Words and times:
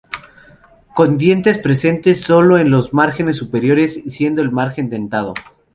Con 0.95 1.19
dientes 1.19 1.59
presentes 1.59 2.21
solo 2.21 2.57
en 2.57 2.71
los 2.71 2.91
márgenes 2.91 3.37
superiores, 3.37 4.01
siendo 4.07 4.41
el 4.41 4.49
margen 4.49 4.89
dentado. 4.89 5.35